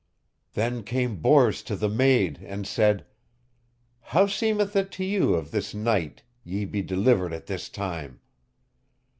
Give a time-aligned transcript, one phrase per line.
[0.53, 3.05] Then came Bors to the maid and said:
[4.01, 8.19] How seemeth it to you of this knight ye be delivered at this time?